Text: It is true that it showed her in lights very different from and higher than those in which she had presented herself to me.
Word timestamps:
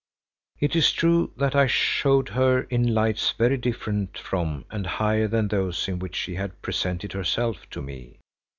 It 0.59 0.75
is 0.75 0.91
true 0.91 1.31
that 1.37 1.53
it 1.53 1.69
showed 1.69 2.29
her 2.29 2.63
in 2.63 2.91
lights 2.95 3.33
very 3.33 3.55
different 3.55 4.17
from 4.17 4.65
and 4.71 4.87
higher 4.87 5.27
than 5.27 5.47
those 5.49 5.87
in 5.87 5.99
which 5.99 6.15
she 6.15 6.33
had 6.33 6.59
presented 6.63 7.13
herself 7.13 7.69
to 7.69 7.83
me. 7.83 8.17